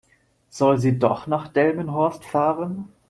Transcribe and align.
Soll 0.49 0.79
sie 0.79 0.97
doch 0.97 1.27
nach 1.27 1.47
Delmenhorst 1.49 2.25
fahren? 2.25 2.89